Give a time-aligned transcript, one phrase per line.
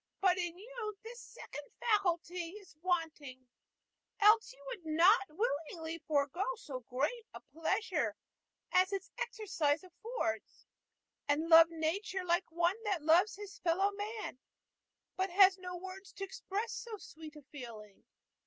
[0.19, 3.47] But in you this second faculty is wanting,
[4.19, 8.15] else you would not willingly forego so great a pleasure
[8.71, 10.65] as its exercise affords,
[11.27, 14.39] and love nature like one that loves his fellow man,
[15.17, 18.03] but has no words to express so sweet a feeling.